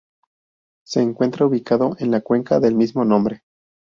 [0.83, 3.43] Se encuentra ubicado en la cuenca del mismo nombre.